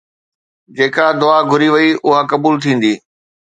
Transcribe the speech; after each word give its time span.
جيڪا 0.75 1.07
دعا 1.21 1.37
گهري 1.51 1.69
وئي 1.75 1.89
اها 2.05 2.21
قبول 2.31 2.55
ٿيندي. 2.63 2.93